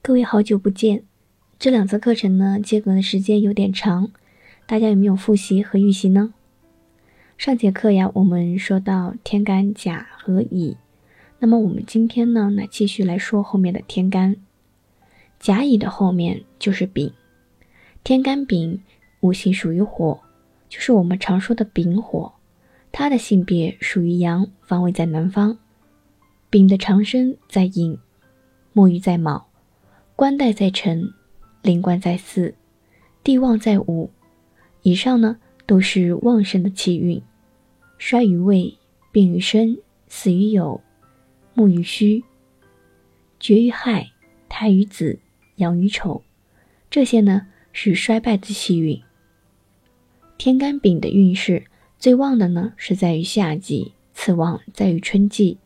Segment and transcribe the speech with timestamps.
[0.00, 1.02] 各位好久不见，
[1.58, 4.10] 这两次课程呢间隔的时间有点长，
[4.64, 6.32] 大家有没有复习和预习呢？
[7.36, 10.78] 上节课呀，我们说到天干甲和乙，
[11.40, 14.36] 那么我们今天呢，来继续来说后面的天干。
[15.38, 17.12] 甲乙的后面就是丙，
[18.02, 18.80] 天干丙
[19.20, 20.20] 五行属于火，
[20.70, 22.32] 就是我们常说的丙火，
[22.92, 25.58] 它的性别属于阳，方位在南方，
[26.48, 27.98] 丙的长生在寅，
[28.72, 29.47] 木鱼在卯。
[30.18, 31.14] 官带在辰，
[31.62, 32.52] 灵官在巳，
[33.22, 34.10] 地旺在午。
[34.82, 37.22] 以上呢都是旺盛的气运。
[37.98, 38.76] 衰于未，
[39.12, 40.80] 病于申，死于酉，
[41.54, 42.24] 木于戌，
[43.38, 44.10] 绝于亥，
[44.48, 45.20] 胎于子，
[45.58, 46.20] 养于丑。
[46.90, 49.00] 这些呢是衰败的气运。
[50.36, 51.62] 天干丙的运势
[51.96, 55.58] 最旺的呢是在于夏季，次旺在于春季，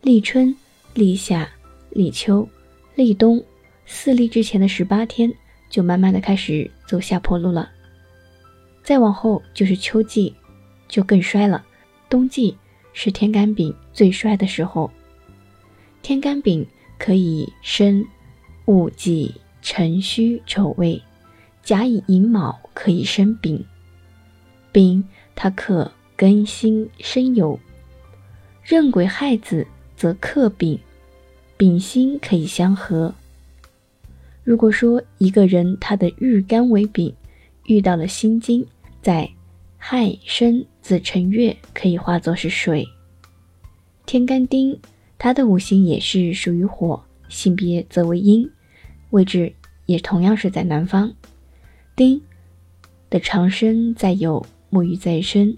[0.00, 0.56] 立春、
[0.94, 1.50] 立夏、
[1.90, 2.48] 立秋、
[2.94, 3.44] 立冬。
[3.92, 5.30] 四立之前的十八天，
[5.68, 7.68] 就慢慢的开始走下坡路了。
[8.84, 10.32] 再往后就是秋季，
[10.88, 11.66] 就更衰了。
[12.08, 12.56] 冬季
[12.92, 14.90] 是天干丙最衰的时候。
[16.02, 16.64] 天干丙
[16.98, 18.06] 可以生
[18.66, 21.02] 戊己辰戌丑未，
[21.62, 23.62] 甲乙寅卯可以生丙。
[24.72, 27.58] 丙它克庚辛申酉，
[28.64, 30.78] 壬癸亥子则克丙，
[31.56, 33.12] 丙辛可以相合。
[34.42, 37.14] 如果说一个人他的日干为丙，
[37.66, 38.66] 遇到了辛金，
[39.02, 39.30] 在
[39.76, 42.86] 亥申子辰月可以化作是水。
[44.06, 44.78] 天干丁，
[45.18, 48.50] 它的五行也是属于火，性别则为阴，
[49.10, 49.52] 位置
[49.86, 51.14] 也同样是在南方。
[51.94, 52.20] 丁
[53.08, 55.56] 的长生在酉，木鱼在申，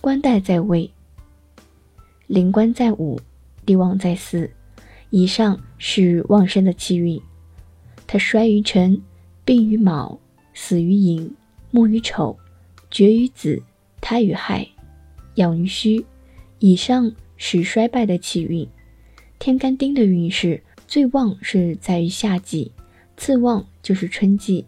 [0.00, 0.90] 官带在未，
[2.26, 3.18] 灵官在午，
[3.64, 4.50] 地旺在巳。
[5.10, 7.20] 以上是旺盛的气运。
[8.06, 9.00] 他衰于辰，
[9.44, 10.18] 病于卯，
[10.52, 11.34] 死于寅，
[11.70, 12.38] 木于丑，
[12.90, 13.62] 绝于子，
[14.00, 14.66] 胎于亥，
[15.36, 16.04] 养于戌。
[16.58, 18.66] 以上是衰败的气运。
[19.38, 22.70] 天干丁的运势最旺是在于夏季，
[23.16, 24.64] 次旺就是春季。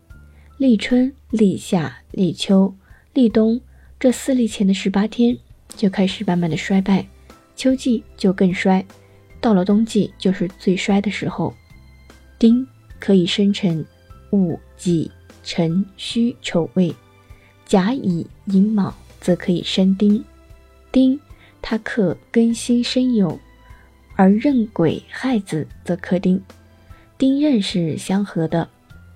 [0.58, 2.74] 立春、立夏、立秋、
[3.14, 3.60] 立冬
[4.00, 5.36] 这四立前的十八天
[5.68, 7.06] 就开始慢慢的衰败，
[7.54, 8.84] 秋季就更衰，
[9.40, 11.54] 到了冬季就是最衰的时候。
[12.38, 12.66] 丁。
[12.98, 13.84] 可以生成
[14.30, 15.10] 戊己
[15.42, 16.94] 辰戌丑未，
[17.64, 20.24] 甲乙寅卯则可以生丁。
[20.90, 21.18] 丁
[21.60, 23.38] 它克庚辛申酉，
[24.14, 26.40] 而壬癸亥子则克丁。
[27.18, 28.68] 丁壬是相合的。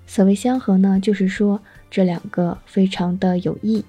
[0.07, 3.83] 所谓相合呢，就是说这两个非常的有益。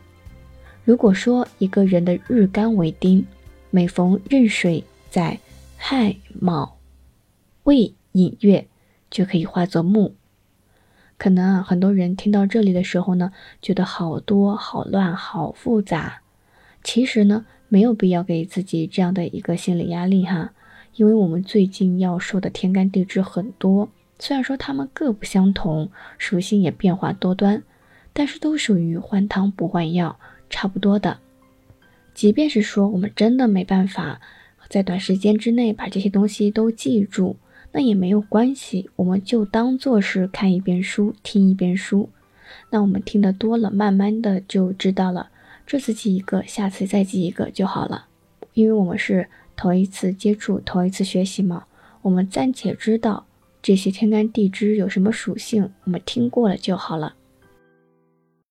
[0.85, 3.25] 如果说一个人的日干为丁，
[3.71, 5.39] 每逢壬水在
[5.77, 6.79] 亥卯
[7.65, 8.67] 未寅月。
[9.13, 10.17] 就可以化作木。
[11.17, 13.31] 可能啊，很多人听到这里的时候呢，
[13.61, 16.23] 觉得好多、好乱、好复杂。
[16.83, 20.53] 其实呢，没有必要给自己这样的一个心理压力哈，
[20.97, 27.63] 因为我们最近要说的天干地支很多，虽然说它们各不相同，属性也变化多端，
[28.13, 30.19] 但是都属于换汤不换药，
[30.51, 31.19] 差不多的。
[32.15, 34.21] 即便是说我们真的没办法
[34.69, 37.37] 在短时间之内把这些东西都记住。
[37.73, 42.11] 那也没有关系，我们就当做是看一遍书，听一遍书。
[42.71, 45.31] 那我们听得多了，慢慢的就知道了。
[45.67, 48.07] 这次记一个，下次再记一个就好了。
[48.53, 51.65] 因为我们是头一次接触，头一次学习嘛，
[52.03, 53.27] 我们暂且知道
[53.63, 57.15] 这些天干地支有什么属性，我们听过了就好了。